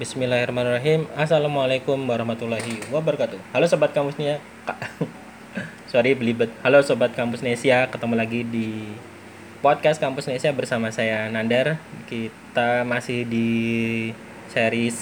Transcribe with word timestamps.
Bismillahirrahmanirrahim. 0.00 1.04
Assalamualaikum 1.12 2.00
warahmatullahi 2.08 2.88
wabarakatuh. 2.88 3.36
Halo 3.52 3.68
sobat 3.68 3.92
kampusnya. 3.92 4.40
Sorry 5.92 6.16
belibet. 6.16 6.48
Halo 6.64 6.80
sobat 6.80 7.12
kampus 7.12 7.44
Nesia, 7.44 7.84
ketemu 7.92 8.16
lagi 8.16 8.40
di 8.48 8.96
podcast 9.60 10.00
kampus 10.00 10.24
Nesia 10.24 10.56
bersama 10.56 10.88
saya 10.88 11.28
Nandar. 11.28 11.76
Kita 12.08 12.88
masih 12.88 13.28
di 13.28 13.48
series 14.48 14.96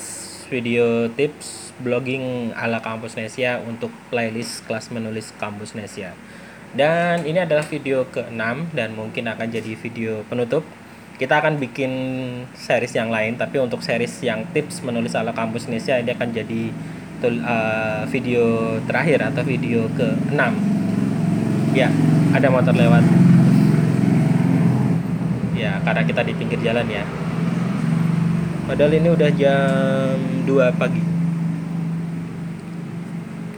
video 0.50 1.06
tips 1.14 1.70
blogging 1.78 2.50
ala 2.58 2.82
kampus 2.82 3.14
Nesia 3.14 3.62
untuk 3.62 3.94
playlist 4.10 4.66
kelas 4.66 4.90
menulis 4.90 5.30
kampus 5.38 5.78
Nesia. 5.78 6.10
Dan 6.74 7.22
ini 7.22 7.38
adalah 7.38 7.62
video 7.62 8.02
ke-6 8.10 8.74
dan 8.74 8.98
mungkin 8.98 9.30
akan 9.30 9.46
jadi 9.46 9.78
video 9.78 10.26
penutup 10.26 10.66
kita 11.18 11.42
akan 11.42 11.58
bikin 11.58 11.92
series 12.54 12.94
yang 12.94 13.10
lain 13.10 13.34
tapi 13.34 13.58
untuk 13.58 13.82
series 13.82 14.22
yang 14.22 14.46
tips 14.54 14.86
menulis 14.86 15.18
ala 15.18 15.34
kampus 15.34 15.66
Indonesia 15.66 15.98
ini 15.98 16.10
akan 16.14 16.28
jadi 16.30 16.62
uh, 17.26 18.02
video 18.06 18.78
terakhir 18.86 19.26
atau 19.26 19.42
video 19.42 19.90
ke-6 19.98 20.38
ya 21.74 21.90
ada 22.34 22.48
motor 22.52 22.74
lewat. 22.74 23.04
Ya 25.58 25.82
karena 25.82 26.02
kita 26.06 26.22
di 26.22 26.32
pinggir 26.36 26.60
jalan 26.62 26.86
ya. 26.86 27.04
Padahal 28.68 28.92
ini 28.94 29.08
udah 29.08 29.30
jam 29.32 30.14
2 30.44 30.78
pagi. 30.78 31.02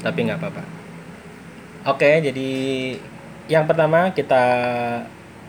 Tapi 0.01 0.19
nggak 0.25 0.39
apa-apa. 0.41 0.63
Oke 1.93 2.25
jadi 2.25 2.51
yang 3.51 3.67
pertama 3.67 4.15
kita 4.15 4.45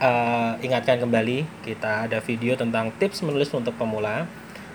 uh, 0.02 0.58
ingatkan 0.60 0.98
kembali 0.98 1.46
kita 1.62 2.10
ada 2.10 2.18
video 2.20 2.58
tentang 2.58 2.90
tips 2.98 3.22
menulis 3.22 3.54
untuk 3.54 3.78
pemula. 3.78 4.26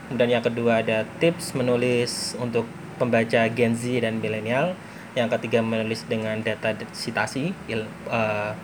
Kemudian 0.07 0.39
yang 0.39 0.45
kedua 0.47 0.87
ada 0.87 1.03
tips 1.19 1.59
menulis 1.59 2.39
untuk 2.39 2.65
pembaca 2.97 3.51
Gen 3.51 3.75
Z 3.75 4.07
dan 4.07 4.23
milenial. 4.23 4.79
Yang 5.19 5.37
ketiga 5.37 5.65
menulis 5.67 6.07
dengan 6.07 6.39
data 6.39 6.77
citasi 6.95 7.51
il, 7.67 7.83
uh, 8.07 8.55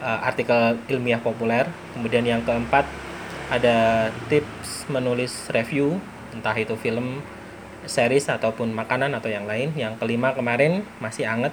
uh, 0.00 0.20
artikel 0.24 0.80
ilmiah 0.88 1.20
populer. 1.20 1.68
Kemudian 1.92 2.24
yang 2.24 2.40
keempat 2.42 2.88
ada 3.52 4.08
tips 4.32 4.88
menulis 4.88 5.52
review 5.52 6.00
entah 6.32 6.56
itu 6.56 6.76
film 6.76 7.20
series 7.88 8.28
ataupun 8.28 8.72
makanan 8.72 9.12
atau 9.12 9.28
yang 9.28 9.44
lain. 9.44 9.76
Yang 9.76 10.00
kelima 10.00 10.32
kemarin 10.32 10.88
masih 11.04 11.28
anget 11.28 11.52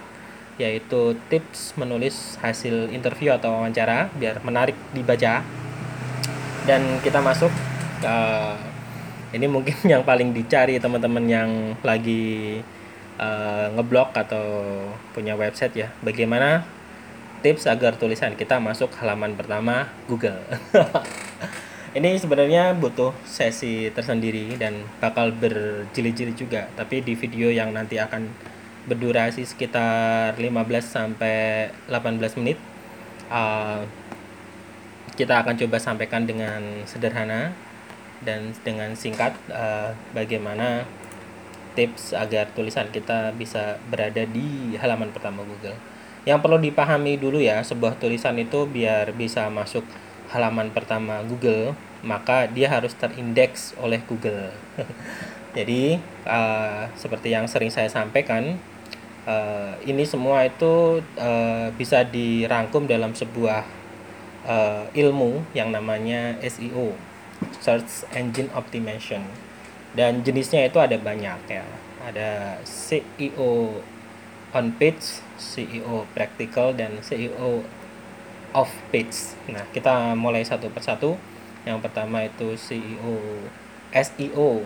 yaitu 0.55 1.19
tips 1.27 1.75
menulis 1.75 2.39
hasil 2.39 2.87
interview 2.95 3.35
atau 3.35 3.51
wawancara 3.51 4.07
biar 4.15 4.39
menarik 4.41 4.75
dibaca. 4.95 5.43
Dan 6.65 6.97
kita 7.03 7.21
masuk 7.21 7.51
ke 8.01 8.17
ini 9.35 9.45
mungkin 9.51 9.75
yang 9.93 10.07
paling 10.07 10.31
dicari 10.31 10.79
teman-teman 10.79 11.25
yang 11.27 11.49
lagi 11.83 12.63
uh, 13.19 13.67
ngeblok 13.75 14.15
atau 14.15 14.45
punya 15.11 15.35
website 15.35 15.75
ya. 15.75 15.87
Bagaimana 15.99 16.63
tips 17.43 17.67
agar 17.67 17.99
tulisan? 17.99 18.39
Kita 18.39 18.57
masuk 18.63 18.95
halaman 19.03 19.35
pertama 19.35 19.91
Google. 20.07 20.39
Ini 21.95 22.19
sebenarnya 22.19 22.75
butuh 22.75 23.15
sesi 23.23 23.87
tersendiri 23.87 24.59
dan 24.59 24.83
bakal 24.99 25.31
berjilid-jilid 25.31 26.35
juga 26.35 26.67
tapi 26.75 26.99
di 26.99 27.15
video 27.15 27.47
yang 27.47 27.71
nanti 27.71 27.95
akan 27.95 28.35
berdurasi 28.85 29.45
sekitar 29.45 30.37
15 30.37 30.45
sampai 30.81 31.69
18 31.89 32.39
menit. 32.41 32.57
Uh, 33.29 33.81
kita 35.15 35.41
akan 35.41 35.55
coba 35.55 35.77
sampaikan 35.79 36.27
dengan 36.27 36.83
sederhana 36.85 37.55
dan 38.21 38.51
dengan 38.61 38.93
singkat 38.93 39.33
uh, 39.49 39.95
bagaimana 40.11 40.83
tips 41.75 42.15
agar 42.15 42.49
tulisan 42.55 42.87
kita 42.89 43.35
bisa 43.35 43.77
berada 43.91 44.23
di 44.23 44.79
halaman 44.79 45.11
pertama 45.11 45.43
Google. 45.43 45.75
Yang 46.25 46.39
perlu 46.41 46.57
dipahami 46.57 47.21
dulu 47.21 47.37
ya, 47.37 47.61
sebuah 47.61 48.01
tulisan 48.01 48.33
itu 48.41 48.65
biar 48.65 49.13
bisa 49.13 49.45
masuk 49.51 49.85
halaman 50.33 50.73
pertama 50.73 51.21
Google, 51.21 51.77
maka 52.01 52.49
dia 52.49 52.71
harus 52.71 52.97
terindeks 52.97 53.77
oleh 53.77 54.01
Google. 54.09 54.49
Jadi, 55.57 56.01
uh, 56.25 56.89
seperti 56.97 57.31
yang 57.31 57.45
sering 57.45 57.69
saya 57.69 57.87
sampaikan, 57.87 58.57
uh, 59.25 59.73
ini 59.85 60.05
semua 60.05 60.45
itu 60.45 61.01
uh, 61.17 61.67
bisa 61.75 62.01
dirangkum 62.05 62.87
dalam 62.89 63.11
sebuah 63.11 63.65
uh, 64.47 64.85
ilmu 64.93 65.43
yang 65.57 65.69
namanya 65.69 66.37
SEO 66.41 66.95
Search 67.59 68.07
Engine 68.15 68.49
Optimization 68.55 69.25
dan 69.97 70.23
jenisnya 70.23 70.65
itu 70.65 70.79
ada 70.79 70.95
banyak 70.95 71.39
ya 71.51 71.65
ada 72.05 72.61
CEO 72.61 73.81
on 74.55 74.71
page, 74.79 75.19
CEO 75.35 76.05
practical 76.15 76.71
dan 76.71 77.01
CEO 77.01 77.65
off 78.55 78.71
page. 78.93 79.35
Nah, 79.51 79.67
kita 79.75 80.15
mulai 80.15 80.47
satu 80.47 80.71
persatu. 80.71 81.19
Yang 81.67 81.81
pertama 81.83 82.23
itu 82.23 82.55
CEO 82.55 83.43
SEO 83.91 84.63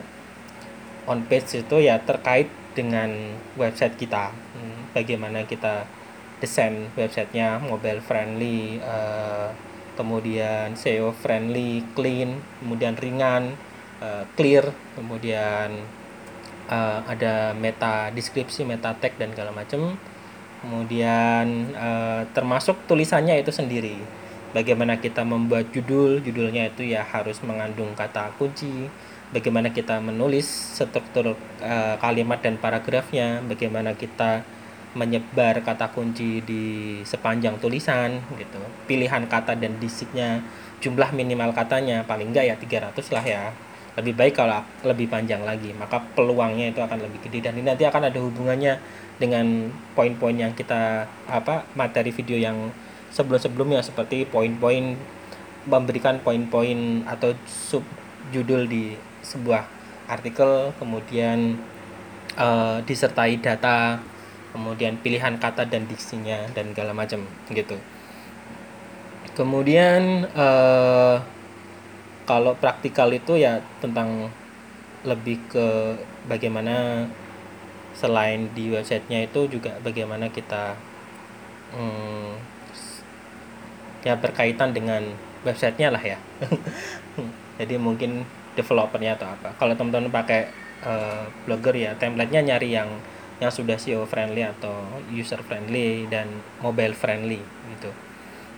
on 1.09 1.25
page 1.25 1.65
itu 1.65 1.81
ya 1.81 1.97
terkait 2.05 2.47
dengan 2.77 3.09
website 3.57 3.97
kita. 3.97 4.29
Hmm, 4.29 4.93
bagaimana 4.93 5.43
kita 5.49 5.89
desain 6.39 6.87
websitenya 6.95 7.59
mobile 7.59 7.99
friendly 7.99 8.79
uh, 8.79 9.51
kemudian 9.99 10.71
SEO 10.79 11.11
friendly 11.11 11.83
clean 11.91 12.39
kemudian 12.63 12.95
ringan 12.95 13.59
uh, 13.99 14.23
clear 14.39 14.71
kemudian 14.95 15.83
uh, 16.71 17.03
ada 17.03 17.51
meta 17.51 18.07
deskripsi 18.15 18.63
meta 18.63 18.95
tag 18.95 19.19
dan 19.19 19.35
segala 19.35 19.51
macam 19.51 19.99
kemudian 20.59 21.71
termasuk 22.35 22.83
tulisannya 22.83 23.39
itu 23.39 23.47
sendiri. 23.47 23.95
Bagaimana 24.51 24.99
kita 24.99 25.23
membuat 25.23 25.71
judul 25.71 26.19
judulnya 26.19 26.67
itu 26.67 26.83
ya 26.83 26.99
harus 26.99 27.39
mengandung 27.47 27.95
kata 27.95 28.35
kunci 28.35 28.91
bagaimana 29.29 29.69
kita 29.69 30.01
menulis 30.01 30.45
struktur 30.77 31.37
uh, 31.61 31.95
kalimat 32.01 32.41
dan 32.41 32.57
paragrafnya, 32.57 33.41
bagaimana 33.45 33.93
kita 33.93 34.41
menyebar 34.97 35.61
kata 35.61 35.93
kunci 35.93 36.41
di 36.41 36.65
sepanjang 37.05 37.61
tulisan 37.61 38.17
gitu. 38.41 38.57
Pilihan 38.89 39.29
kata 39.29 39.53
dan 39.53 39.77
disiknya, 39.77 40.41
jumlah 40.81 41.13
minimal 41.13 41.53
katanya 41.53 42.01
paling 42.09 42.33
enggak 42.33 42.49
ya 42.49 42.55
300 42.57 43.15
lah 43.15 43.25
ya. 43.25 43.43
Lebih 43.97 44.17
baik 44.17 44.33
kalau 44.37 44.65
lebih 44.81 45.11
panjang 45.11 45.45
lagi, 45.45 45.75
maka 45.77 46.01
peluangnya 46.15 46.73
itu 46.73 46.81
akan 46.81 47.05
lebih 47.05 47.29
gede 47.29 47.49
dan 47.49 47.53
ini 47.57 47.67
nanti 47.67 47.85
akan 47.85 48.09
ada 48.09 48.19
hubungannya 48.21 48.79
dengan 49.19 49.69
poin-poin 49.93 50.33
yang 50.33 50.55
kita 50.55 51.05
apa 51.27 51.67
materi 51.75 52.09
video 52.09 52.39
yang 52.39 52.71
sebelum-sebelumnya 53.11 53.83
seperti 53.83 54.23
poin-poin 54.23 54.95
memberikan 55.67 56.23
poin-poin 56.23 57.03
atau 57.03 57.35
sub 57.45 57.83
judul 58.31 58.69
di 58.69 58.95
sebuah 59.21 59.67
artikel 60.09 60.73
kemudian 60.81 61.59
uh, 62.39 62.81
disertai 62.83 63.37
data 63.37 64.01
kemudian 64.49 64.97
pilihan 64.97 65.37
kata 65.37 65.69
dan 65.69 65.85
diksinya 65.85 66.49
dan 66.57 66.73
segala 66.73 66.91
macam 66.93 67.21
gitu. 67.53 67.77
Kemudian 69.37 70.25
uh, 70.33 71.21
kalau 72.25 72.57
praktikal 72.57 73.07
itu 73.13 73.39
ya 73.39 73.61
tentang 73.79 74.27
lebih 75.05 75.39
ke 75.47 75.95
bagaimana 76.27 77.07
selain 77.95 78.51
di 78.51 78.73
websitenya 78.73 79.29
itu 79.31 79.47
juga 79.47 79.79
bagaimana 79.79 80.27
kita 80.27 80.75
hmm, 81.71 82.29
ya 84.03 84.17
berkaitan 84.19 84.75
dengan 84.75 85.03
websitenya 85.45 85.93
lah 85.93 86.03
ya. 86.03 86.17
Jadi 87.59 87.75
mungkin 87.79 88.23
developernya 88.59 89.15
atau 89.15 89.31
apa. 89.31 89.55
Kalau 89.55 89.73
teman-teman 89.79 90.11
pakai 90.11 90.51
uh, 90.83 91.23
blogger 91.47 91.75
ya 91.75 91.91
templatenya 91.95 92.55
nyari 92.55 92.75
yang 92.75 92.89
yang 93.39 93.51
sudah 93.55 93.79
SEO 93.79 94.03
friendly 94.03 94.43
atau 94.43 94.83
user 95.07 95.39
friendly 95.39 96.03
dan 96.11 96.27
mobile 96.59 96.91
friendly 96.91 97.39
gitu. 97.71 97.91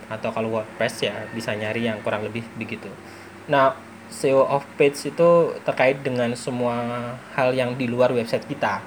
Atau 0.10 0.34
kalau 0.34 0.58
WordPress 0.58 1.06
ya 1.06 1.16
bisa 1.32 1.54
nyari 1.54 1.86
yang 1.86 2.02
kurang 2.02 2.26
lebih 2.26 2.42
begitu. 2.58 2.90
Nah 3.46 3.78
SEO 4.12 4.44
of 4.44 4.66
page 4.76 5.08
itu 5.08 5.30
terkait 5.64 6.04
dengan 6.04 6.34
semua 6.36 7.16
hal 7.38 7.56
yang 7.56 7.78
di 7.78 7.88
luar 7.88 8.12
website 8.12 8.44
kita. 8.50 8.84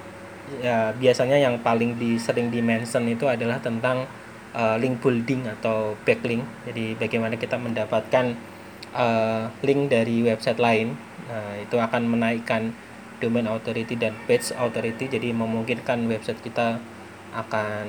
Ya 0.61 0.93
biasanya 0.93 1.41
yang 1.41 1.63
paling 1.63 1.97
di 1.97 2.21
sering 2.21 2.53
di 2.53 2.61
mention 2.61 3.09
itu 3.09 3.25
adalah 3.25 3.57
tentang 3.63 4.05
uh, 4.53 4.77
link 4.77 5.01
building 5.01 5.49
atau 5.61 5.97
backlink. 6.05 6.45
Jadi 6.69 6.99
bagaimana 6.99 7.41
kita 7.41 7.57
mendapatkan 7.57 8.54
uh, 8.95 9.51
link 9.61 9.91
dari 9.91 10.23
website 10.25 10.63
lain. 10.63 10.95
Nah 11.29 11.61
itu 11.61 11.77
akan 11.77 12.07
menaikkan 12.07 12.73
domain 13.19 13.47
authority 13.51 13.95
dan 13.99 14.15
page 14.27 14.55
authority 14.55 15.07
jadi 15.11 15.35
memungkinkan 15.35 16.07
website 16.11 16.41
kita 16.43 16.79
akan 17.35 17.87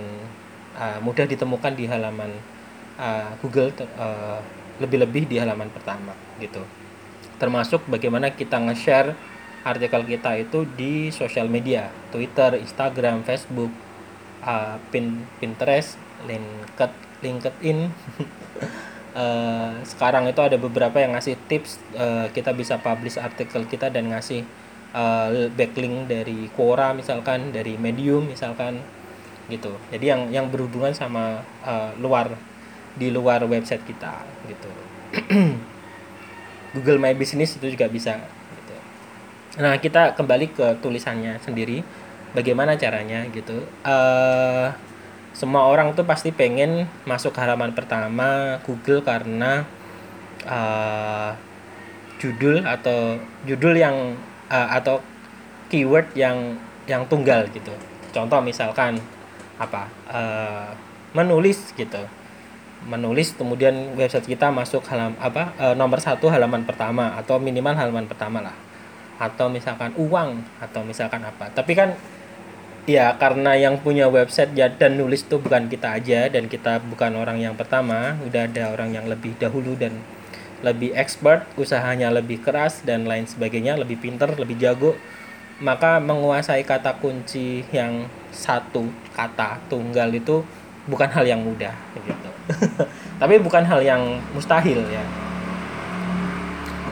uh, 0.77 0.99
mudah 1.01 1.29
ditemukan 1.29 1.73
di 1.77 1.85
halaman 1.85 2.33
uh, 2.97 3.31
Google 3.39 3.71
uh, 3.97 4.41
lebih-lebih 4.81 5.29
di 5.29 5.37
halaman 5.39 5.69
pertama 5.71 6.11
gitu. 6.41 6.65
Termasuk 7.37 7.85
bagaimana 7.87 8.31
kita 8.31 8.59
nge-share 8.59 9.15
artikel 9.65 10.05
kita 10.05 10.37
itu 10.37 10.63
di 10.77 11.09
sosial 11.09 11.49
media 11.49 11.89
Twitter 12.13 12.61
Instagram 12.61 13.25
Facebook 13.25 13.73
uh, 14.45 14.77
Pin 14.93 15.25
Pinterest 15.41 15.97
LinkedIn 16.29 17.05
LinkedIn 17.23 17.79
uh, 19.15 19.71
sekarang 19.87 20.27
itu 20.27 20.41
ada 20.43 20.59
beberapa 20.59 20.99
yang 20.99 21.15
ngasih 21.15 21.39
tips 21.47 21.79
uh, 21.95 22.27
kita 22.29 22.51
bisa 22.51 22.77
publish 22.77 23.17
artikel 23.17 23.63
kita 23.65 23.87
dan 23.89 24.11
ngasih 24.11 24.43
uh, 24.91 25.49
backlink 25.55 26.11
dari 26.11 26.51
Quora 26.53 26.91
misalkan 26.91 27.55
dari 27.55 27.79
Medium 27.79 28.27
misalkan 28.27 28.83
gitu. 29.47 29.73
Jadi 29.89 30.05
yang 30.05 30.21
yang 30.29 30.45
berhubungan 30.51 30.91
sama 30.91 31.41
uh, 31.63 31.95
luar 31.97 32.35
di 32.95 33.09
luar 33.09 33.43
website 33.47 33.83
kita 33.87 34.21
gitu. 34.51 34.71
Google 36.75 36.99
My 36.99 37.15
Business 37.15 37.55
itu 37.55 37.71
juga 37.71 37.87
bisa 37.87 38.19
gitu. 38.51 38.75
nah 39.63 39.79
kita 39.79 40.11
kembali 40.19 40.51
ke 40.51 40.67
tulisannya 40.83 41.39
sendiri. 41.39 41.81
Bagaimana 42.35 42.75
caranya 42.75 43.23
gitu. 43.31 43.63
Uh, 43.79 44.67
semua 45.35 45.67
orang 45.67 45.91
tuh 45.91 46.07
pasti 46.07 46.31
pengen 46.31 46.87
masuk 47.03 47.35
halaman 47.35 47.75
pertama 47.75 48.55
Google 48.63 49.03
karena 49.03 49.67
uh, 50.47 51.35
judul 52.23 52.63
atau 52.63 53.19
judul 53.43 53.75
yang 53.75 54.15
uh, 54.47 54.69
atau 54.71 55.03
keyword 55.67 56.07
yang 56.15 56.55
yang 56.87 57.03
tunggal 57.11 57.43
gitu. 57.51 57.75
Contoh 58.15 58.39
misalkan 58.39 58.95
apa 59.59 59.91
uh, 60.07 60.71
menulis 61.11 61.75
gitu, 61.75 61.99
menulis 62.87 63.35
kemudian 63.35 63.91
website 63.99 64.31
kita 64.31 64.47
masuk 64.55 64.87
halam 64.87 65.19
apa 65.19 65.51
uh, 65.59 65.75
nomor 65.75 65.99
satu 65.99 66.31
halaman 66.31 66.63
pertama 66.63 67.11
atau 67.19 67.35
minimal 67.43 67.75
halaman 67.75 68.07
pertama 68.07 68.39
lah, 68.39 68.55
atau 69.19 69.51
misalkan 69.51 69.91
uang 69.99 70.39
atau 70.63 70.79
misalkan 70.87 71.19
apa. 71.27 71.51
Tapi 71.51 71.75
kan 71.75 71.91
ya 72.85 73.17
karena 73.17 73.57
yang 73.57 73.81
punya 73.81 74.05
website 74.05 74.53
ya 74.53 74.69
dan 74.69 74.97
nulis 75.01 75.25
tuh 75.25 75.41
bukan 75.41 75.65
kita 75.65 75.97
aja 75.97 76.29
dan 76.29 76.45
kita 76.45 76.81
bukan 76.85 77.17
orang 77.17 77.41
yang 77.41 77.57
pertama. 77.57 78.17
Udah 78.25 78.45
ada 78.45 78.73
orang 78.73 78.93
yang 78.93 79.05
lebih 79.09 79.33
dahulu 79.41 79.73
dan 79.73 79.97
lebih 80.61 80.93
expert 80.97 81.45
usahanya 81.59 82.09
lebih 82.09 82.41
keras 82.41 82.81
dan 82.85 83.05
lain 83.05 83.29
sebagainya 83.29 83.77
lebih 83.77 83.97
pinter 84.01 84.29
lebih 84.37 84.57
jago. 84.61 84.93
Maka 85.55 86.03
menguasai 86.03 86.67
kata 86.67 86.99
kunci 87.01 87.63
yang 87.71 88.05
satu 88.29 88.91
kata 89.15 89.63
tunggal 89.71 90.11
itu 90.13 90.43
bukan 90.85 91.09
hal 91.09 91.25
yang 91.25 91.41
mudah 91.41 91.73
gitu. 91.97 92.29
Tapi 93.21 93.41
bukan 93.41 93.65
hal 93.65 93.81
yang 93.81 94.21
mustahil 94.35 94.85
ya. 94.85 95.03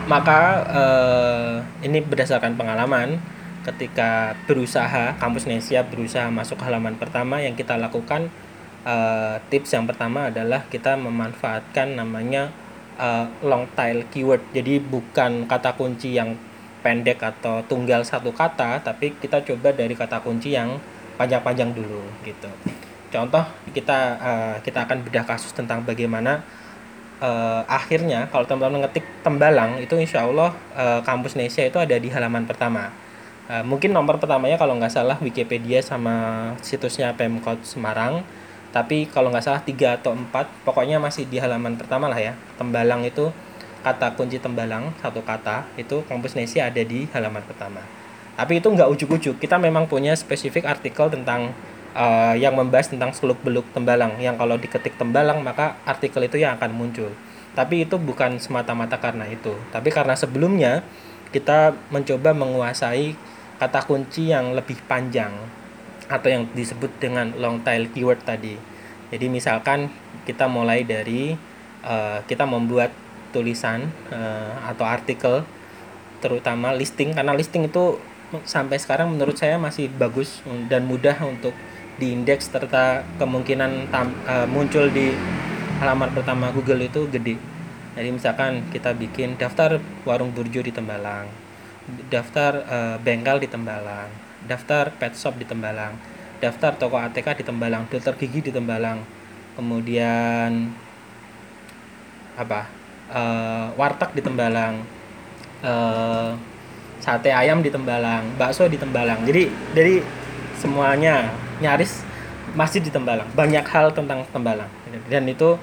Maka 0.04 0.42
eh, 0.68 1.54
ini 1.88 2.04
berdasarkan 2.04 2.60
pengalaman 2.60 3.20
ketika 3.64 4.36
berusaha 4.46 5.16
kampus 5.18 5.48
Nesia 5.48 5.88
berusaha 5.88 6.28
masuk 6.28 6.60
halaman 6.62 7.00
pertama 7.00 7.40
yang 7.40 7.56
kita 7.56 7.80
lakukan 7.80 8.28
uh, 8.84 9.40
tips 9.48 9.74
yang 9.74 9.88
pertama 9.88 10.30
adalah 10.30 10.68
kita 10.68 11.00
memanfaatkan 11.00 11.96
namanya 11.96 12.52
uh, 13.00 13.26
long 13.42 13.66
tail 13.74 14.04
keyword. 14.12 14.44
Jadi 14.52 14.84
bukan 14.84 15.48
kata 15.48 15.74
kunci 15.80 16.20
yang 16.20 16.36
pendek 16.84 17.24
atau 17.24 17.64
tunggal 17.64 18.04
satu 18.04 18.36
kata 18.36 18.84
tapi 18.84 19.16
kita 19.16 19.40
coba 19.48 19.72
dari 19.72 19.96
kata 19.96 20.20
kunci 20.20 20.52
yang 20.52 20.76
panjang-panjang 21.16 21.72
dulu 21.72 22.04
gitu. 22.28 22.52
Contoh 23.08 23.46
kita 23.72 24.00
uh, 24.20 24.56
kita 24.60 24.84
akan 24.84 25.08
bedah 25.08 25.24
kasus 25.24 25.56
tentang 25.56 25.86
bagaimana 25.88 26.44
uh, 27.24 27.64
akhirnya 27.70 28.28
kalau 28.28 28.44
teman-teman 28.44 28.84
ngetik 28.84 29.06
tembalang 29.24 29.80
itu 29.80 29.96
insya 29.96 30.28
Allah 30.28 30.52
uh, 30.76 31.00
kampus 31.06 31.40
Nesia 31.40 31.72
itu 31.72 31.80
ada 31.80 31.96
di 31.96 32.12
halaman 32.12 32.44
pertama 32.44 32.92
Uh, 33.44 33.60
mungkin 33.68 33.92
nomor 33.92 34.24
pertamanya 34.24 34.56
kalau 34.56 34.80
nggak 34.80 34.94
salah 34.94 35.20
Wikipedia 35.20 35.84
sama 35.84 36.50
situsnya 36.64 37.12
Pemkot 37.16 37.60
Semarang. 37.68 38.24
Tapi 38.72 39.06
kalau 39.12 39.30
nggak 39.30 39.46
salah 39.46 39.62
tiga 39.62 40.00
atau 40.00 40.18
empat, 40.18 40.50
pokoknya 40.66 40.98
masih 40.98 41.30
di 41.30 41.38
halaman 41.38 41.76
pertama 41.78 42.10
lah 42.10 42.18
ya. 42.18 42.34
Tembalang 42.56 43.04
itu 43.06 43.30
kata 43.84 44.16
kunci 44.16 44.40
tembalang 44.40 44.96
satu 45.04 45.20
kata 45.28 45.68
itu 45.76 46.08
kampus 46.08 46.40
Nesi 46.40 46.64
ada 46.64 46.80
di 46.80 47.04
halaman 47.12 47.44
pertama. 47.44 47.84
Tapi 48.34 48.64
itu 48.64 48.72
nggak 48.72 48.90
ujuk-ujuk. 48.90 49.38
Kita 49.38 49.62
memang 49.62 49.86
punya 49.86 50.16
spesifik 50.18 50.66
artikel 50.66 51.12
tentang 51.12 51.54
uh, 51.94 52.34
yang 52.34 52.58
membahas 52.58 52.90
tentang 52.90 53.14
seluk 53.14 53.38
beluk 53.46 53.68
tembalang. 53.76 54.18
Yang 54.18 54.42
kalau 54.42 54.56
diketik 54.58 54.96
tembalang 54.98 55.44
maka 55.46 55.78
artikel 55.86 56.26
itu 56.26 56.42
yang 56.42 56.58
akan 56.58 56.74
muncul. 56.74 57.12
Tapi 57.54 57.86
itu 57.86 58.02
bukan 58.02 58.42
semata-mata 58.42 58.98
karena 58.98 59.30
itu. 59.30 59.54
Tapi 59.70 59.94
karena 59.94 60.18
sebelumnya 60.18 60.82
kita 61.30 61.78
mencoba 61.94 62.34
menguasai 62.34 63.14
kata 63.64 63.88
kunci 63.88 64.36
yang 64.36 64.52
lebih 64.52 64.76
panjang 64.92 65.32
atau 66.12 66.28
yang 66.28 66.44
disebut 66.52 67.00
dengan 67.00 67.32
long 67.40 67.64
tail 67.64 67.88
keyword 67.96 68.20
tadi. 68.28 68.60
Jadi 69.08 69.32
misalkan 69.32 69.88
kita 70.28 70.52
mulai 70.52 70.84
dari 70.84 71.32
uh, 71.88 72.20
kita 72.28 72.44
membuat 72.44 72.92
tulisan 73.32 73.88
uh, 74.12 74.68
atau 74.68 74.84
artikel 74.84 75.48
terutama 76.20 76.76
listing 76.76 77.16
karena 77.16 77.32
listing 77.32 77.72
itu 77.72 78.00
sampai 78.44 78.76
sekarang 78.80 79.16
menurut 79.16 79.40
saya 79.40 79.56
masih 79.56 79.88
bagus 79.96 80.44
dan 80.68 80.84
mudah 80.84 81.16
untuk 81.24 81.56
diindeks 82.02 82.52
serta 82.52 83.08
kemungkinan 83.16 83.88
tam, 83.94 84.12
uh, 84.28 84.44
muncul 84.50 84.92
di 84.92 85.16
halaman 85.80 86.12
pertama 86.12 86.52
Google 86.52 86.84
itu 86.84 87.08
gede. 87.08 87.40
Jadi 87.96 88.10
misalkan 88.12 88.68
kita 88.76 88.92
bikin 88.92 89.40
daftar 89.40 89.80
warung 90.04 90.36
burjo 90.36 90.60
di 90.66 90.74
Tembalang 90.74 91.43
daftar 92.08 92.52
uh, 92.64 92.96
bengkel 93.02 93.44
di 93.44 93.50
Tembalang, 93.52 94.08
daftar 94.48 94.92
pet 94.96 95.14
shop 95.16 95.36
di 95.36 95.46
Tembalang, 95.48 95.96
daftar 96.40 96.76
toko 96.76 97.00
ATK 97.00 97.40
di 97.40 97.44
Tembalang, 97.44 97.88
dokter 97.92 98.16
gigi 98.20 98.50
di 98.50 98.52
Tembalang, 98.52 99.04
kemudian 99.56 100.72
apa? 102.40 102.68
Uh, 103.14 103.70
warteg 103.78 104.16
di 104.18 104.22
Tembalang, 104.26 104.82
uh, 105.62 106.34
sate 107.04 107.30
ayam 107.30 107.60
di 107.60 107.70
Tembalang, 107.70 108.36
bakso 108.40 108.66
di 108.66 108.80
Tembalang. 108.80 109.22
Jadi 109.28 109.52
dari 109.76 110.00
semuanya 110.58 111.30
nyaris 111.60 112.02
masih 112.56 112.80
di 112.80 112.90
Tembalang. 112.90 113.28
Banyak 113.36 113.66
hal 113.68 113.92
tentang 113.92 114.24
Tembalang. 114.32 114.72
Dan 115.12 115.28
itu 115.28 115.60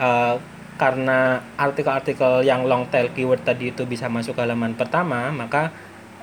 uh, 0.00 0.34
karena 0.78 1.42
artikel-artikel 1.58 2.46
yang 2.46 2.62
long 2.64 2.86
tail 2.86 3.10
keyword 3.10 3.42
tadi 3.42 3.74
itu 3.74 3.82
bisa 3.82 4.06
masuk 4.06 4.38
halaman 4.38 4.78
pertama, 4.78 5.28
maka 5.34 5.74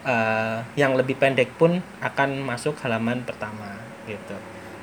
uh, 0.08 0.64
yang 0.80 0.96
lebih 0.96 1.20
pendek 1.20 1.52
pun 1.60 1.84
akan 2.00 2.40
masuk 2.40 2.80
halaman 2.80 3.22
pertama 3.28 3.76
gitu. 4.08 4.34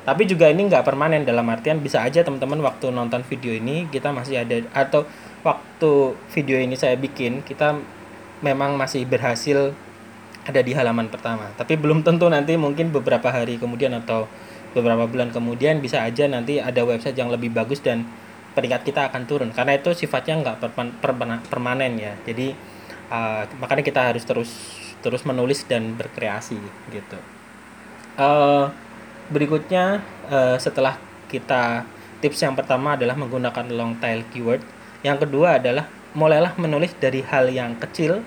Tapi 0.02 0.28
juga 0.28 0.50
ini 0.50 0.66
nggak 0.68 0.84
permanen 0.84 1.24
dalam 1.24 1.46
artian 1.48 1.80
bisa 1.80 2.02
aja 2.02 2.20
teman-teman 2.20 2.60
waktu 2.60 2.90
nonton 2.90 3.22
video 3.24 3.54
ini 3.54 3.86
kita 3.88 4.10
masih 4.10 4.42
ada 4.42 4.60
atau 4.74 5.06
waktu 5.46 6.18
video 6.34 6.58
ini 6.58 6.74
saya 6.74 6.98
bikin 6.98 7.40
kita 7.46 7.78
memang 8.42 8.74
masih 8.74 9.06
berhasil 9.06 9.72
ada 10.42 10.60
di 10.60 10.74
halaman 10.74 11.06
pertama. 11.06 11.54
Tapi 11.54 11.78
belum 11.78 12.02
tentu 12.02 12.26
nanti 12.26 12.58
mungkin 12.58 12.90
beberapa 12.90 13.30
hari 13.30 13.62
kemudian 13.62 13.94
atau 13.94 14.26
beberapa 14.74 15.06
bulan 15.06 15.30
kemudian 15.30 15.78
bisa 15.78 16.02
aja 16.02 16.26
nanti 16.26 16.58
ada 16.58 16.82
website 16.82 17.14
yang 17.14 17.30
lebih 17.30 17.54
bagus 17.54 17.78
dan 17.78 18.02
peringkat 18.52 18.82
kita 18.86 19.08
akan 19.12 19.22
turun. 19.24 19.50
Karena 19.50 19.76
itu 19.76 19.92
sifatnya 19.96 20.40
nggak 20.40 20.72
permanen 21.48 21.92
ya. 21.98 22.14
Jadi 22.24 22.52
uh, 23.10 23.44
makanya 23.60 23.84
kita 23.84 24.00
harus 24.12 24.24
terus 24.24 24.50
terus 25.02 25.26
menulis 25.26 25.66
dan 25.66 25.98
berkreasi 25.98 26.56
gitu. 26.94 27.18
Uh, 28.14 28.70
berikutnya 29.32 30.04
uh, 30.30 30.56
setelah 30.60 31.00
kita 31.26 31.88
tips 32.22 32.44
yang 32.44 32.54
pertama 32.54 32.94
adalah 32.94 33.18
menggunakan 33.18 33.66
long 33.72 33.98
tail 33.98 34.22
keyword. 34.30 34.62
Yang 35.02 35.26
kedua 35.26 35.58
adalah 35.58 35.90
mulailah 36.14 36.54
menulis 36.60 36.94
dari 37.00 37.24
hal 37.24 37.50
yang 37.50 37.74
kecil 37.80 38.22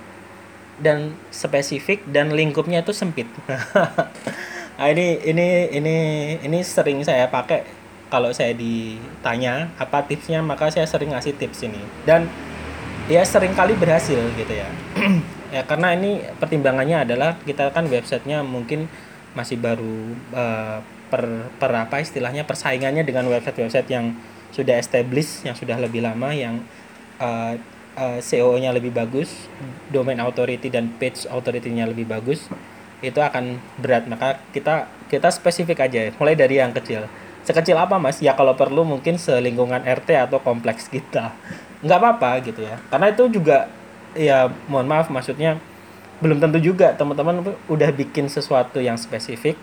dan 0.82 1.16
spesifik 1.32 2.04
dan 2.12 2.36
lingkupnya 2.36 2.84
itu 2.84 2.92
sempit. 2.92 3.30
Nah 4.76 4.92
ini 4.92 5.24
ini 5.24 5.72
ini 5.72 5.96
ini 6.44 6.60
sering 6.60 7.00
saya 7.00 7.32
pakai 7.32 7.64
kalau 8.16 8.32
saya 8.32 8.56
ditanya 8.56 9.76
apa 9.76 10.08
tipsnya 10.08 10.40
maka 10.40 10.72
saya 10.72 10.88
sering 10.88 11.12
ngasih 11.12 11.36
tips 11.36 11.68
ini. 11.68 11.84
Dan 12.08 12.32
ya 13.12 13.28
sering 13.28 13.52
kali 13.52 13.76
berhasil 13.76 14.16
gitu 14.40 14.54
ya. 14.56 14.72
Ya 15.54 15.64
karena 15.64 15.96
ini 15.96 16.20
pertimbangannya 16.36 17.08
adalah 17.08 17.40
kita 17.48 17.72
kan 17.72 17.88
websitenya 17.88 18.44
mungkin 18.44 18.92
masih 19.38 19.56
baru 19.56 20.12
uh, 20.36 20.84
per, 21.08 21.48
per 21.56 21.72
apa 21.72 22.04
istilahnya 22.04 22.44
persaingannya 22.44 23.08
dengan 23.08 23.24
website-website 23.32 23.88
yang 23.88 24.20
sudah 24.52 24.76
established 24.76 25.48
yang 25.48 25.56
sudah 25.56 25.80
lebih 25.80 26.04
lama 26.04 26.34
yang 26.36 26.60
uh, 27.24 27.56
uh, 27.96 28.18
SEO-nya 28.20 28.76
lebih 28.76 28.92
bagus, 28.92 29.48
domain 29.96 30.20
authority 30.20 30.68
dan 30.68 30.92
page 31.00 31.24
authority-nya 31.30 31.88
lebih 31.88 32.10
bagus, 32.10 32.52
itu 33.00 33.20
akan 33.22 33.56
berat. 33.80 34.12
Maka 34.12 34.44
kita 34.52 34.92
kita 35.08 35.30
spesifik 35.32 35.88
aja, 35.88 36.12
mulai 36.20 36.36
dari 36.36 36.60
yang 36.60 36.76
kecil 36.76 37.08
sekecil 37.46 37.78
apa 37.78 38.02
mas? 38.02 38.20
Ya 38.20 38.34
kalau 38.34 38.58
perlu 38.58 38.82
mungkin 38.82 39.22
selingkungan 39.22 39.86
RT 39.86 40.30
atau 40.30 40.42
kompleks 40.42 40.90
kita. 40.90 41.32
Nggak 41.86 41.98
apa-apa 42.02 42.30
gitu 42.42 42.66
ya. 42.66 42.82
Karena 42.90 43.14
itu 43.14 43.30
juga 43.30 43.70
ya 44.18 44.50
mohon 44.66 44.90
maaf 44.90 45.08
maksudnya 45.14 45.62
belum 46.20 46.42
tentu 46.42 46.58
juga. 46.60 46.98
Teman-teman 46.98 47.46
udah 47.70 47.90
bikin 47.94 48.28
sesuatu 48.28 48.82
yang 48.82 48.98
spesifik 48.98 49.56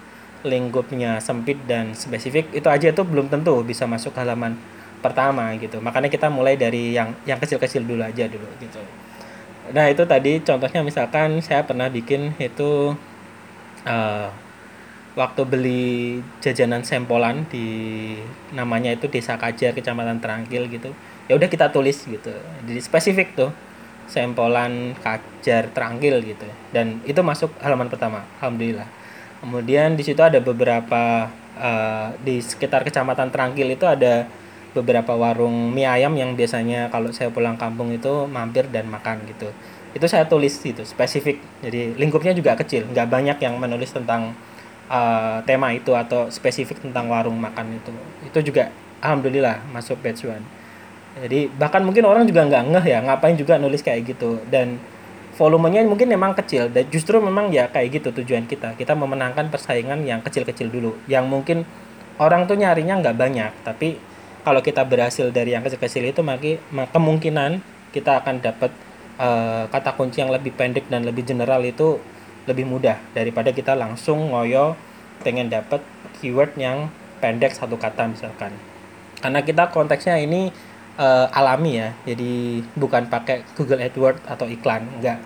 lingkupnya 0.43 1.23
sempit 1.23 1.59
dan 1.71 1.95
spesifik 1.95 2.51
itu 2.51 2.67
aja 2.67 2.91
tuh 2.91 3.07
belum 3.07 3.31
tentu 3.31 3.63
bisa 3.63 3.87
masuk 3.87 4.15
halaman 4.15 4.55
pertama 5.03 5.51
gitu. 5.59 5.83
Makanya 5.83 6.07
kita 6.07 6.31
mulai 6.31 6.55
dari 6.55 6.95
yang 6.95 7.15
yang 7.27 7.43
kecil-kecil 7.43 7.83
dulu 7.83 8.07
aja 8.07 8.31
dulu 8.31 8.47
gitu. 8.63 8.79
Nah 9.71 9.87
itu 9.91 10.03
tadi 10.07 10.43
contohnya 10.43 10.83
misalkan 10.83 11.39
saya 11.43 11.63
pernah 11.63 11.87
bikin 11.87 12.35
itu 12.39 12.95
uh, 13.87 14.29
waktu 15.13 15.43
beli 15.45 16.21
jajanan 16.41 16.83
sempolan 16.89 17.45
di 17.53 17.67
namanya 18.57 18.97
itu 18.97 19.13
Desa 19.13 19.37
Kajar 19.37 19.77
Kecamatan 19.77 20.25
Terangkil 20.25 20.73
gitu 20.73 20.93
ya 21.31 21.39
udah 21.39 21.49
kita 21.49 21.71
tulis 21.71 22.03
gitu. 22.05 22.33
Jadi 22.69 22.81
spesifik 22.83 23.33
tuh 23.33 23.51
sempolan 24.11 24.93
Kajar 24.99 25.71
Terangkil 25.71 26.21
gitu. 26.27 26.47
Dan 26.75 27.01
itu 27.07 27.21
masuk 27.23 27.53
halaman 27.63 27.89
pertama 27.89 28.27
alhamdulillah. 28.43 28.89
Kemudian 29.43 29.99
di 29.99 30.05
situ 30.07 30.23
ada 30.23 30.39
beberapa 30.39 31.33
uh, 31.59 32.09
di 32.23 32.43
sekitar 32.43 32.85
Kecamatan 32.87 33.31
Terangkil 33.33 33.75
itu 33.75 33.87
ada 33.87 34.27
beberapa 34.73 35.13
warung 35.17 35.73
mie 35.73 35.85
ayam 35.85 36.17
yang 36.17 36.33
biasanya 36.33 36.89
kalau 36.89 37.13
saya 37.13 37.29
pulang 37.29 37.61
kampung 37.61 37.93
itu 37.93 38.29
mampir 38.29 38.69
dan 38.69 38.89
makan 38.89 39.25
gitu. 39.29 39.53
Itu 39.93 40.09
saya 40.09 40.25
tulis 40.25 40.57
itu 40.65 40.85
spesifik. 40.85 41.41
Jadi 41.61 41.97
lingkupnya 41.97 42.33
juga 42.33 42.57
kecil 42.57 42.89
nggak 42.93 43.09
banyak 43.09 43.39
yang 43.41 43.61
menulis 43.61 43.93
tentang 43.93 44.37
uh, 44.93 45.41
tema 45.49 45.73
itu 45.73 45.97
atau 45.97 46.29
spesifik 46.29 46.85
tentang 46.85 47.09
warung 47.09 47.41
makan 47.41 47.81
itu. 47.81 47.93
Itu 48.29 48.39
juga 48.53 48.69
alhamdulillah 49.01 49.65
masuk 49.73 49.99
batch 50.05 50.29
one. 50.29 50.45
Jadi 51.17 51.49
bahkan 51.57 51.81
mungkin 51.85 52.05
orang 52.05 52.29
juga 52.29 52.45
nggak 52.45 52.65
ngeh 52.73 52.87
ya 52.89 52.99
ngapain 53.05 53.37
juga 53.41 53.57
nulis 53.57 53.81
kayak 53.81 54.13
gitu. 54.13 54.39
Dan 54.53 54.77
volumenya 55.33 55.81
mungkin 55.89 56.13
memang 56.13 56.37
kecil 56.37 56.69
dan 56.69 56.85
justru 56.93 57.17
memang 57.17 57.49
ya 57.49 57.73
kayak 57.73 58.05
gitu 58.05 58.13
tujuan 58.23 58.45
kita. 58.45 58.77
Kita 58.77 58.93
memenangkan 58.93 59.49
persaingan 59.49 60.05
yang 60.05 60.21
kecil-kecil 60.21 60.69
dulu 60.69 61.01
yang 61.09 61.25
mungkin 61.25 61.65
orang 62.21 62.45
tuh 62.45 62.61
nyarinya 62.61 63.01
nggak 63.01 63.17
banyak. 63.17 63.53
Tapi 63.65 63.97
kalau 64.45 64.61
kita 64.61 64.85
berhasil 64.85 65.33
dari 65.33 65.57
yang 65.57 65.65
kecil-kecil 65.65 66.05
itu 66.13 66.21
maka 66.21 66.61
kemungkinan 66.93 67.65
kita 67.93 68.25
akan 68.25 68.41
dapat 68.41 68.73
uh, 69.21 69.69
kata 69.69 69.95
kunci 69.95 70.25
yang 70.25 70.33
lebih 70.33 70.57
pendek 70.57 70.89
dan 70.89 71.05
lebih 71.05 71.23
general 71.23 71.61
itu 71.63 72.01
lebih 72.47 72.67
mudah 72.67 72.99
daripada 73.15 73.55
kita 73.55 73.79
langsung 73.79 74.35
ngoyo 74.35 74.75
pengen 75.23 75.47
dapat 75.47 75.83
keyword 76.19 76.59
yang 76.59 76.91
pendek 77.23 77.55
satu 77.55 77.79
kata 77.79 78.11
misalkan. 78.11 78.51
Karena 79.23 79.41
kita 79.47 79.71
konteksnya 79.71 80.19
ini 80.19 80.51
uh, 80.99 81.31
alami 81.31 81.79
ya 81.79 81.95
jadi 82.03 82.63
bukan 82.75 83.07
pakai 83.07 83.47
Google 83.55 83.81
AdWords 83.81 84.27
atau 84.27 84.51
iklan 84.51 84.83
enggak. 84.99 85.23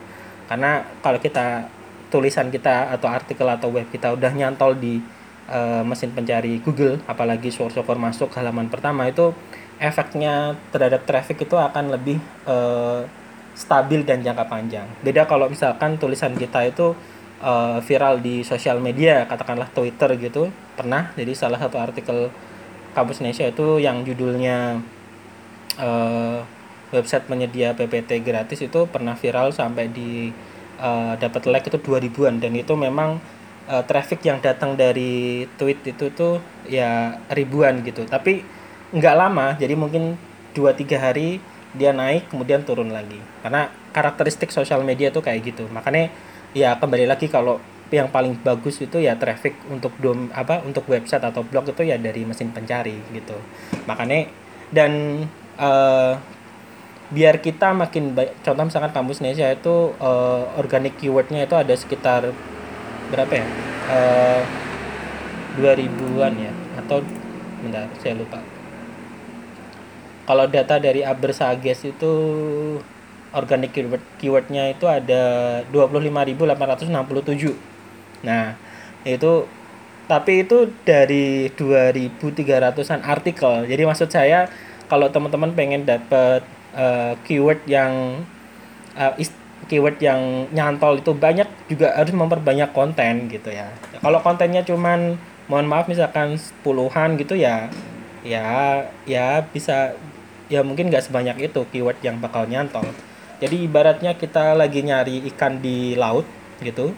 Karena 0.47 0.85
kalau 1.01 1.19
kita 1.19 1.73
tulisan 2.13 2.53
kita 2.53 2.93
atau 2.93 3.11
artikel 3.11 3.49
atau 3.49 3.73
web 3.73 3.89
kita 3.91 4.15
udah 4.15 4.31
nyantol 4.31 4.79
di 4.79 5.03
uh, 5.51 5.83
mesin 5.83 6.15
pencari 6.15 6.63
Google 6.63 7.03
apalagi 7.11 7.51
source 7.51 7.75
over 7.81 7.99
masuk 7.99 8.31
halaman 8.39 8.71
pertama 8.71 9.11
itu 9.11 9.35
efeknya 9.83 10.57
terhadap 10.71 11.05
traffic 11.05 11.45
itu 11.45 11.57
akan 11.59 11.93
lebih 11.93 12.23
uh, 12.47 13.05
stabil 13.57 14.05
dan 14.05 14.21
jangka 14.21 14.45
panjang. 14.47 14.85
Beda 15.01 15.25
kalau 15.25 15.49
misalkan 15.49 15.97
tulisan 15.97 16.37
kita 16.37 16.69
itu 16.69 16.93
uh, 17.41 17.81
viral 17.81 18.21
di 18.21 18.45
sosial 18.45 18.79
media 18.85 19.25
katakanlah 19.25 19.73
Twitter 19.73 20.13
gitu. 20.21 20.53
Pernah 20.77 21.17
jadi 21.17 21.33
salah 21.33 21.57
satu 21.57 21.81
artikel 21.81 22.29
kampus 22.93 23.25
Indonesia 23.25 23.49
itu 23.49 23.81
yang 23.81 24.05
judulnya 24.05 24.85
uh, 25.81 26.45
website 26.93 27.25
penyedia 27.25 27.73
PPT 27.73 28.21
gratis 28.21 28.61
itu 28.61 28.85
pernah 28.87 29.17
viral 29.17 29.51
sampai 29.57 29.89
di 29.89 30.31
uh, 30.79 31.17
dapat 31.17 31.49
like 31.49 31.67
itu 31.73 31.81
2000-an 31.81 32.39
dan 32.39 32.53
itu 32.53 32.77
memang 32.77 33.19
uh, 33.73 33.83
traffic 33.89 34.21
yang 34.23 34.39
datang 34.45 34.77
dari 34.77 35.49
tweet 35.57 35.81
itu 35.83 36.13
tuh 36.13 36.45
ya 36.69 37.17
ribuan 37.33 37.81
gitu. 37.83 38.05
Tapi 38.05 38.45
nggak 38.93 39.17
lama 39.17 39.57
jadi 39.59 39.75
mungkin 39.75 40.15
2-3 40.55 40.97
hari 41.01 41.43
dia 41.77 41.93
naik 41.93 42.33
kemudian 42.33 42.65
turun 42.65 42.91
lagi. 42.91 43.21
Karena 43.45 43.69
karakteristik 43.93 44.51
sosial 44.51 44.83
media 44.83 45.13
tuh 45.13 45.23
kayak 45.23 45.45
gitu. 45.45 45.65
Makanya 45.71 46.11
ya 46.57 46.77
kembali 46.81 47.05
lagi 47.05 47.29
kalau 47.29 47.61
yang 47.95 48.11
paling 48.11 48.35
bagus 48.43 48.83
itu 48.83 48.99
ya 48.99 49.15
traffic 49.15 49.55
untuk 49.71 49.95
dom 50.03 50.27
apa 50.35 50.59
untuk 50.67 50.83
website 50.91 51.23
atau 51.23 51.47
blog 51.47 51.71
itu 51.71 51.87
ya 51.87 51.95
dari 52.01 52.27
mesin 52.27 52.51
pencari 52.51 52.99
gitu. 53.15 53.39
Makanya 53.87 54.27
dan 54.75 55.23
uh, 55.61 56.19
biar 57.15 57.39
kita 57.39 57.71
makin 57.71 58.19
baik 58.19 58.43
contoh 58.43 58.67
misalkan 58.67 58.91
kampus 58.91 59.23
Indonesia 59.23 59.47
itu 59.55 59.95
uh, 60.03 60.59
organic 60.59 60.99
keywordnya 60.99 61.47
itu 61.47 61.55
ada 61.55 61.75
sekitar 61.79 62.35
berapa 63.15 63.31
ya? 63.31 63.47
Uh, 63.87 64.43
eh, 65.63 65.87
2000-an 65.87 66.35
ya? 66.35 66.53
Atau 66.83 67.07
bentar 67.63 67.87
saya 68.03 68.19
lupa 68.19 68.56
kalau 70.27 70.51
data 70.51 70.83
dari 70.83 71.07
Abersages 71.07 71.87
itu 71.87 72.13
organic 73.33 73.73
keyword 73.73 74.03
keywordnya 74.19 74.75
itu 74.75 74.91
ada 74.91 75.63
25.867 75.71 78.27
nah 78.27 78.59
itu 79.07 79.47
tapi 80.07 80.47
itu 80.47 80.71
dari 80.87 81.51
2.300an 81.55 83.03
artikel 83.03 83.67
jadi 83.67 83.83
maksud 83.87 84.11
saya 84.11 84.51
kalau 84.87 85.11
teman-teman 85.11 85.51
pengen 85.55 85.83
dapat 85.83 86.47
uh, 86.75 87.19
keyword 87.27 87.59
yang 87.67 88.23
uh, 88.95 89.13
keyword 89.67 89.99
yang 89.99 90.47
nyantol 90.55 90.99
itu 91.01 91.11
banyak 91.11 91.49
juga 91.67 91.91
harus 91.99 92.15
memperbanyak 92.15 92.71
konten 92.71 93.27
gitu 93.27 93.51
ya. 93.51 93.67
Kalau 93.99 94.23
kontennya 94.23 94.63
cuman 94.63 95.19
mohon 95.51 95.67
maaf 95.67 95.91
misalkan 95.91 96.39
puluhan 96.63 97.19
gitu 97.19 97.35
ya 97.39 97.71
ya 98.27 98.83
ya 99.07 99.47
bisa 99.55 99.95
ya 100.47 100.63
mungkin 100.63 100.89
nggak 100.89 101.11
sebanyak 101.11 101.51
itu 101.51 101.67
keyword 101.71 101.99
yang 102.03 102.23
bakal 102.23 102.47
nyantol. 102.47 102.87
Jadi 103.37 103.69
ibaratnya 103.69 104.17
kita 104.17 104.57
lagi 104.57 104.81
nyari 104.81 105.29
ikan 105.35 105.61
di 105.61 105.93
laut 105.93 106.25
gitu. 106.65 106.97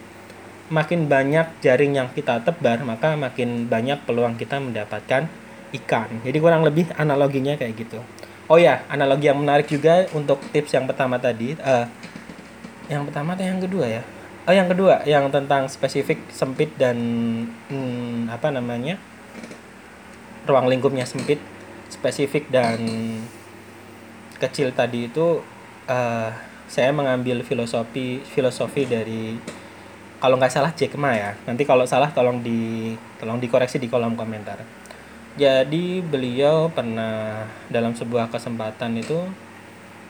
Makin 0.69 1.09
banyak 1.09 1.65
jaring 1.65 1.97
yang 1.97 2.09
kita 2.13 2.45
tebar, 2.45 2.85
maka 2.85 3.17
makin 3.17 3.67
banyak 3.67 4.05
peluang 4.05 4.37
kita 4.37 4.61
mendapatkan 4.61 5.27
ikan. 5.73 6.09
Jadi 6.23 6.39
kurang 6.39 6.63
lebih 6.63 6.93
analoginya 6.95 7.57
kayak 7.57 7.75
gitu. 7.75 8.05
Oh 8.49 8.61
ya, 8.61 8.85
analogi 8.93 9.29
yang 9.33 9.41
menarik 9.41 9.69
juga 9.69 10.09
untuk 10.13 10.41
tips 10.53 10.77
yang 10.77 10.85
pertama 10.85 11.17
tadi. 11.17 11.57
Uh, 11.61 11.89
yang 12.89 13.05
pertama 13.05 13.37
atau 13.37 13.45
yang 13.45 13.61
kedua 13.61 13.85
ya? 13.89 14.03
Oh 14.49 14.55
yang 14.57 14.69
kedua, 14.69 15.05
yang 15.05 15.29
tentang 15.29 15.69
spesifik 15.69 16.25
sempit 16.33 16.73
dan 16.81 16.97
hmm, 17.69 18.33
apa 18.33 18.49
namanya 18.49 18.97
ruang 20.49 20.73
lingkupnya 20.73 21.05
sempit, 21.05 21.37
spesifik 21.93 22.49
dan 22.49 22.81
kecil 24.39 24.73
tadi 24.73 25.11
itu 25.11 25.43
uh, 25.91 26.31
saya 26.69 26.91
mengambil 26.95 27.43
filosofi 27.43 28.23
filosofi 28.23 28.87
dari 28.87 29.37
kalau 30.19 30.35
nggak 30.35 30.51
salah 30.51 30.75
Jack 30.75 30.99
Ma 30.99 31.15
ya. 31.15 31.39
Nanti 31.47 31.63
kalau 31.63 31.87
salah 31.87 32.11
tolong 32.11 32.43
di 32.43 32.91
tolong 33.23 33.39
dikoreksi 33.39 33.79
di 33.79 33.87
kolom 33.87 34.19
komentar 34.19 34.59
jadi 35.39 36.03
beliau 36.03 36.67
pernah 36.67 37.47
dalam 37.71 37.95
sebuah 37.95 38.27
kesempatan 38.27 38.99
itu 38.99 39.23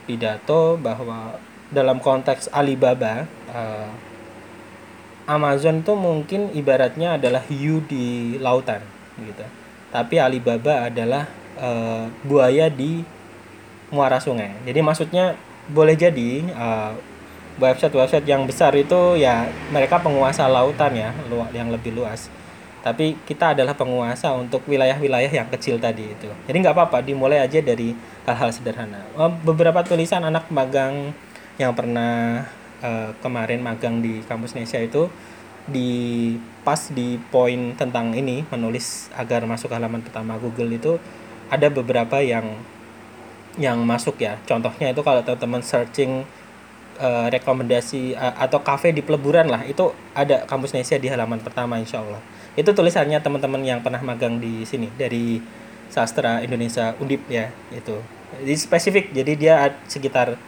pidato 0.09 0.73
bahwa 0.81 1.37
dalam 1.69 2.01
konteks 2.01 2.49
Alibaba 2.49 3.29
uh, 3.53 3.93
Amazon 5.29 5.85
itu 5.85 5.93
mungkin 5.93 6.49
ibaratnya 6.57 7.21
adalah 7.21 7.45
hiu 7.45 7.85
di 7.85 8.41
lautan 8.41 8.81
gitu. 9.21 9.45
Tapi 9.93 10.17
Alibaba 10.17 10.89
adalah 10.89 11.29
uh, 11.61 12.09
buaya 12.25 12.65
di 12.73 13.05
muara 13.89 14.21
sungai. 14.21 14.53
Jadi 14.65 14.79
maksudnya 14.81 15.37
boleh 15.69 15.93
jadi 15.93 16.45
uh, 16.53 16.93
website-website 17.59 18.25
yang 18.25 18.47
besar 18.47 18.73
itu 18.73 19.19
ya 19.19 19.45
mereka 19.69 19.99
penguasa 19.99 20.47
lautan 20.47 20.95
ya, 20.95 21.09
yang 21.53 21.69
lebih 21.69 21.93
luas. 21.93 22.31
Tapi 22.79 23.19
kita 23.27 23.51
adalah 23.51 23.75
penguasa 23.75 24.31
untuk 24.31 24.63
wilayah-wilayah 24.63 25.27
yang 25.27 25.51
kecil 25.51 25.75
tadi 25.75 26.15
itu. 26.15 26.31
Jadi 26.47 26.57
nggak 26.63 26.73
apa-apa 26.73 27.03
dimulai 27.03 27.43
aja 27.43 27.59
dari 27.59 27.91
hal-hal 28.23 28.55
sederhana. 28.55 29.03
Oh, 29.19 29.27
beberapa 29.27 29.83
tulisan 29.83 30.23
anak 30.23 30.47
magang 30.47 31.11
yang 31.59 31.75
pernah 31.75 32.47
uh, 32.79 33.11
kemarin 33.19 33.59
magang 33.59 33.99
di 33.99 34.23
kampus 34.23 34.55
Indonesia 34.55 34.79
itu 34.79 35.03
di 35.67 36.33
pas 36.63 36.89
di 36.89 37.19
poin 37.29 37.75
tentang 37.75 38.15
ini 38.15 38.47
menulis 38.47 39.11
agar 39.13 39.45
masuk 39.45 39.69
halaman 39.75 40.01
pertama 40.01 40.39
Google 40.39 40.71
itu 40.73 40.97
ada 41.51 41.67
beberapa 41.67 42.23
yang 42.23 42.57
yang 43.59 43.77
masuk 43.83 44.17
ya. 44.23 44.39
Contohnya 44.47 44.95
itu 44.95 45.03
kalau 45.03 45.21
teman-teman 45.21 45.61
searching 45.61 46.23
uh, 46.97 47.27
rekomendasi 47.27 48.15
uh, 48.15 48.39
atau 48.39 48.63
kafe 48.63 48.95
di 48.95 49.03
peleburan 49.03 49.51
lah 49.51 49.67
itu 49.67 49.91
ada 50.15 50.47
kampus 50.47 50.71
Indonesia 50.71 50.97
di 50.97 51.07
halaman 51.11 51.39
pertama 51.43 51.75
insya 51.75 51.99
Allah. 51.99 52.23
Itu 52.55 52.71
tulisannya 52.71 53.19
teman-teman 53.19 53.61
yang 53.61 53.79
pernah 53.83 53.99
magang 53.99 54.39
di 54.39 54.63
sini 54.63 54.87
dari 54.95 55.43
sastra 55.91 56.39
Indonesia 56.39 56.95
Undip 57.03 57.27
ya 57.27 57.51
itu. 57.75 57.99
Jadi 58.39 58.55
spesifik 58.55 59.05
jadi 59.11 59.31
dia 59.35 59.55
sekitar 59.91 60.39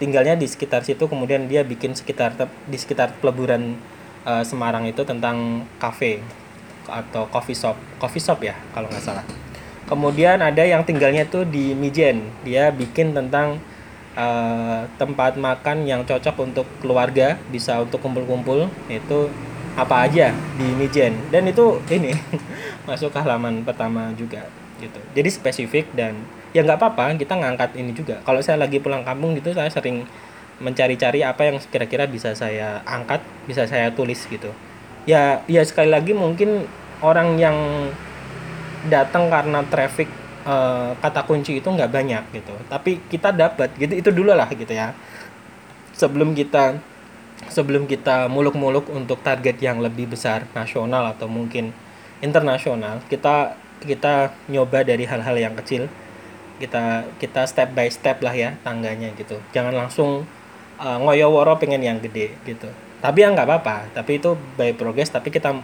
tinggalnya 0.00 0.38
di 0.38 0.48
sekitar 0.48 0.80
situ 0.80 1.04
kemudian 1.10 1.44
dia 1.44 1.60
bikin 1.60 1.92
sekitar 1.92 2.32
di 2.64 2.78
sekitar 2.80 3.12
peleburan 3.20 3.76
uh, 4.24 4.40
Semarang 4.40 4.88
itu 4.88 5.04
tentang 5.04 5.68
kafe 5.76 6.24
atau 6.88 7.28
coffee 7.28 7.54
shop 7.54 7.76
coffee 8.00 8.24
shop 8.24 8.40
ya 8.40 8.56
kalau 8.72 8.88
nggak 8.88 9.04
salah 9.04 9.22
kemudian 9.86 10.42
ada 10.42 10.64
yang 10.66 10.84
tinggalnya 10.84 11.24
tuh 11.28 11.46
di 11.46 11.72
Mijen. 11.72 12.28
Dia 12.44 12.74
bikin 12.74 13.16
tentang 13.16 13.62
uh, 14.18 14.84
tempat 15.00 15.38
makan 15.40 15.86
yang 15.86 16.02
cocok 16.04 16.36
untuk 16.40 16.66
keluarga 16.82 17.38
bisa 17.48 17.80
untuk 17.80 18.02
kumpul-kumpul. 18.02 18.68
Itu 18.90 19.30
apa 19.78 20.10
aja 20.10 20.34
di 20.58 20.66
Mijen. 20.76 21.16
Dan 21.30 21.48
itu 21.48 21.78
ini 21.88 22.12
masuk 22.88 23.14
ke 23.14 23.18
halaman 23.22 23.62
pertama 23.62 24.10
juga 24.18 24.44
gitu. 24.80 25.00
Jadi 25.12 25.28
spesifik 25.28 25.92
dan 25.92 26.16
ya 26.50 26.66
nggak 26.66 26.80
apa-apa 26.80 27.14
kita 27.16 27.36
ngangkat 27.38 27.76
ini 27.78 27.92
juga. 27.94 28.18
Kalau 28.24 28.40
saya 28.42 28.58
lagi 28.58 28.82
pulang 28.82 29.06
kampung 29.06 29.36
gitu 29.38 29.52
saya 29.54 29.70
sering 29.70 30.08
mencari-cari 30.60 31.24
apa 31.24 31.48
yang 31.48 31.56
kira-kira 31.72 32.04
bisa 32.04 32.36
saya 32.36 32.84
angkat 32.84 33.24
bisa 33.48 33.64
saya 33.64 33.92
tulis 33.92 34.20
gitu. 34.28 34.52
Ya 35.08 35.40
ya 35.48 35.64
sekali 35.64 35.88
lagi 35.88 36.12
mungkin 36.12 36.68
orang 37.00 37.40
yang 37.40 37.56
datang 38.88 39.28
karena 39.28 39.60
traffic 39.68 40.08
uh, 40.46 40.96
kata 40.98 41.26
kunci 41.28 41.60
itu 41.60 41.68
nggak 41.68 41.90
banyak 41.90 42.24
gitu. 42.32 42.54
Tapi 42.70 43.02
kita 43.12 43.34
dapat 43.34 43.74
gitu 43.76 43.92
itu 43.92 44.10
dulu 44.14 44.32
lah 44.32 44.48
gitu 44.48 44.70
ya. 44.72 44.96
Sebelum 45.92 46.32
kita 46.32 46.80
sebelum 47.48 47.88
kita 47.88 48.28
muluk-muluk 48.28 48.88
untuk 48.92 49.20
target 49.24 49.56
yang 49.60 49.80
lebih 49.80 50.12
besar 50.12 50.44
nasional 50.52 51.08
atau 51.16 51.24
mungkin 51.24 51.72
internasional 52.20 53.00
kita 53.08 53.56
kita 53.80 54.28
nyoba 54.52 54.84
dari 54.84 55.04
hal-hal 55.04 55.36
yang 55.36 55.56
kecil. 55.56 55.88
Kita 56.60 57.08
kita 57.16 57.48
step 57.48 57.72
by 57.72 57.88
step 57.88 58.20
lah 58.20 58.36
ya 58.36 58.56
tangganya 58.60 59.12
gitu. 59.16 59.40
Jangan 59.56 59.72
langsung 59.72 60.28
uh, 60.76 60.98
ngoyo-woro 61.00 61.56
pengen 61.56 61.80
yang 61.80 62.00
gede 62.00 62.36
gitu. 62.44 62.68
Tapi 63.00 63.24
ya 63.24 63.32
nggak 63.32 63.48
apa-apa. 63.48 63.76
Tapi 63.96 64.20
itu 64.20 64.36
by 64.60 64.76
progress. 64.76 65.08
Tapi 65.08 65.32
kita 65.32 65.56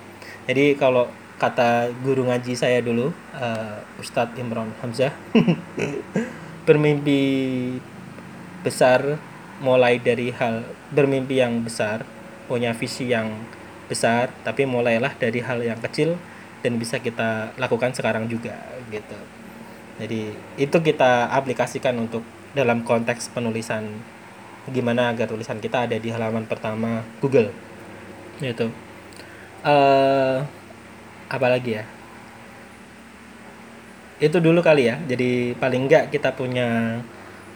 jadi 0.48 0.72
kalau 0.80 1.12
kata 1.36 1.92
guru 2.00 2.28
ngaji 2.28 2.56
saya 2.56 2.80
dulu 2.80 3.12
uh, 3.36 4.00
Ustadz 4.00 4.36
Imron 4.40 4.72
Hamzah. 4.80 5.12
Bermimpi 6.66 7.22
besar 8.66 9.20
mulai 9.62 10.02
dari 10.02 10.34
hal 10.34 10.66
bermimpi 10.90 11.40
yang 11.40 11.62
besar 11.62 12.04
punya 12.50 12.74
visi 12.74 13.08
yang 13.08 13.30
besar 13.86 14.34
tapi 14.42 14.66
mulailah 14.66 15.14
dari 15.14 15.38
hal 15.38 15.62
yang 15.62 15.78
kecil 15.78 16.18
dan 16.60 16.76
bisa 16.76 16.98
kita 16.98 17.54
lakukan 17.56 17.94
sekarang 17.94 18.26
juga 18.26 18.58
gitu. 18.90 19.18
Jadi 20.02 20.34
itu 20.60 20.76
kita 20.82 21.30
aplikasikan 21.32 21.96
untuk 21.96 22.26
dalam 22.52 22.82
konteks 22.82 23.30
penulisan 23.32 23.86
gimana 24.66 25.14
agar 25.14 25.30
tulisan 25.30 25.62
kita 25.62 25.86
ada 25.86 25.96
di 25.96 26.10
halaman 26.10 26.44
pertama 26.44 27.06
Google 27.22 27.54
gitu. 28.42 28.68
Uh, 29.62 30.42
apa 31.26 31.46
lagi 31.50 31.78
ya? 31.80 31.84
Itu 34.22 34.40
dulu 34.40 34.64
kali 34.64 34.88
ya. 34.88 34.96
Jadi 35.04 35.52
paling 35.58 35.88
enggak 35.88 36.08
kita 36.14 36.32
punya 36.32 37.00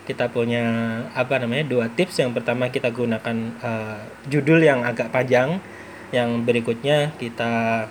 kita 0.05 0.27
punya 0.29 0.65
apa 1.15 1.41
namanya 1.41 1.65
dua 1.67 1.87
tips. 1.89 2.21
Yang 2.21 2.43
pertama 2.43 2.69
kita 2.69 2.91
gunakan 2.91 3.37
uh, 3.63 4.01
judul 4.29 4.61
yang 4.61 4.85
agak 4.85 5.09
panjang. 5.15 5.63
Yang 6.11 6.31
berikutnya 6.43 7.15
kita 7.17 7.87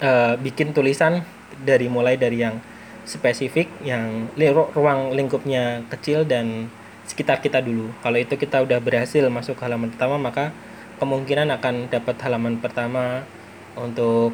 uh, 0.00 0.34
bikin 0.40 0.72
tulisan 0.72 1.22
dari 1.60 1.86
mulai 1.86 2.16
dari 2.16 2.40
yang 2.42 2.58
spesifik 3.04 3.68
yang 3.84 4.32
ruang 4.72 5.12
lingkupnya 5.12 5.84
kecil 5.92 6.24
dan 6.24 6.72
sekitar 7.04 7.44
kita 7.44 7.60
dulu. 7.60 7.92
Kalau 8.00 8.16
itu 8.16 8.34
kita 8.34 8.64
udah 8.64 8.80
berhasil 8.80 9.22
masuk 9.28 9.60
halaman 9.60 9.92
pertama 9.92 10.16
maka 10.16 10.56
kemungkinan 10.96 11.52
akan 11.60 11.92
dapat 11.92 12.16
halaman 12.24 12.56
pertama 12.58 13.28
untuk 13.76 14.32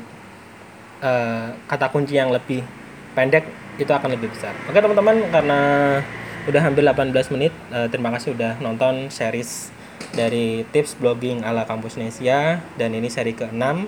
uh, 1.03 1.53
kata 1.67 1.93
kunci 1.93 2.17
yang 2.17 2.33
lebih 2.33 2.65
pendek 3.13 3.45
itu 3.77 3.91
akan 3.91 4.15
lebih 4.15 4.31
besar. 4.33 4.55
Oke 4.69 4.79
teman-teman 4.79 5.29
karena 5.33 5.61
udah 6.49 6.63
hampir 6.65 6.81
18 6.85 7.33
menit 7.37 7.53
uh, 7.73 7.89
terima 7.93 8.11
kasih 8.17 8.33
udah 8.33 8.57
nonton 8.65 9.13
series 9.13 9.69
dari 10.17 10.65
tips 10.73 10.97
blogging 10.97 11.45
ala 11.45 11.69
kampus 11.69 12.01
Nesia 12.01 12.65
dan 12.81 12.97
ini 12.97 13.13
seri 13.13 13.37
ke-6 13.37 13.85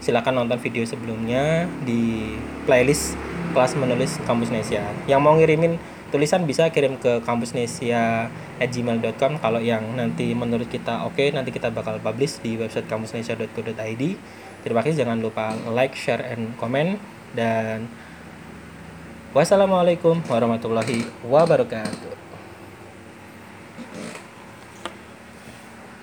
silakan 0.00 0.40
nonton 0.40 0.56
video 0.56 0.80
sebelumnya 0.88 1.68
di 1.84 2.32
playlist 2.64 3.20
kelas 3.52 3.76
menulis 3.76 4.16
kampus 4.24 4.48
Nesia. 4.48 4.80
Yang 5.04 5.20
mau 5.20 5.36
ngirimin 5.36 5.76
tulisan 6.10 6.42
bisa 6.48 6.72
kirim 6.74 6.98
ke 6.98 7.22
kampusnesia@gmail.com 7.22 9.38
kalau 9.38 9.62
yang 9.62 9.94
nanti 9.94 10.34
menurut 10.34 10.66
kita 10.66 11.06
oke 11.06 11.14
okay, 11.14 11.30
nanti 11.30 11.54
kita 11.54 11.70
bakal 11.70 12.02
publish 12.02 12.42
di 12.42 12.58
website 12.58 12.90
kampusnesia.co.id 12.90 14.02
Terima 14.60 14.84
kasih 14.84 15.02
jangan 15.02 15.18
lupa 15.18 15.56
like, 15.72 15.96
share, 15.96 16.20
and 16.20 16.52
comment 16.60 17.00
dan 17.32 17.88
wassalamualaikum 19.32 20.20
warahmatullahi 20.28 21.08
wabarakatuh. 21.24 22.19